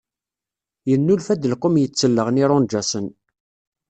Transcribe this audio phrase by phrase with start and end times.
[0.89, 3.07] Yennulfa-d lqum yettelleɣen irunǧasen.